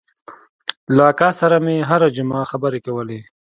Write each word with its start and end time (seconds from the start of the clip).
له 0.95 1.03
اکا 1.11 1.29
سره 1.39 1.55
مې 1.65 1.77
هره 1.89 2.07
جمعه 2.17 2.43
خبرې 2.51 2.79
کولې. 2.87 3.19